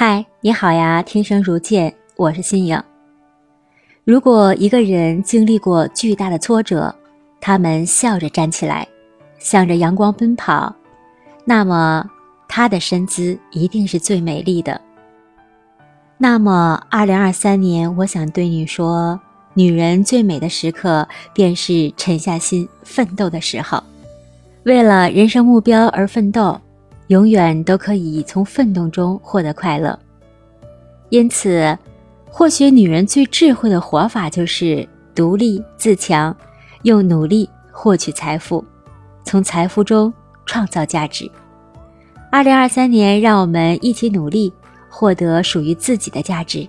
[0.00, 1.02] 嗨，你好呀！
[1.02, 2.80] 听声如见，我是新颖。
[4.04, 6.94] 如果一个人经历过巨大的挫折，
[7.40, 8.86] 他们笑着站起来，
[9.40, 10.72] 向着阳光奔跑，
[11.44, 12.08] 那么
[12.46, 14.80] 他的身姿一定是最美丽的。
[16.16, 19.18] 那么，二零二三年，我想对你说，
[19.54, 23.82] 女人最美的时刻，便是沉下心奋斗的时候，
[24.62, 26.60] 为了人生目标而奋斗。
[27.08, 29.98] 永远都可以从奋斗中获得快乐，
[31.08, 31.76] 因此，
[32.30, 36.36] 或许女人最智慧的活法就是独立自强，
[36.82, 38.62] 用努力获取财富，
[39.24, 40.12] 从财富中
[40.44, 41.30] 创造价值。
[42.30, 44.52] 二零二三年，让我们一起努力，
[44.90, 46.68] 获得属于自己的价值。